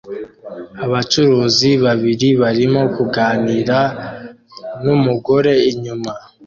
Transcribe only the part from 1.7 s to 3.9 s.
babiri barimo kuganira